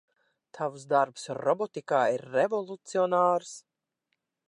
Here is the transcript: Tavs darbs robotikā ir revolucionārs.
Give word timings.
Tavs 0.57 0.85
darbs 0.93 1.27
robotikā 1.41 2.01
ir 2.17 2.27
revolucionārs. 2.39 3.57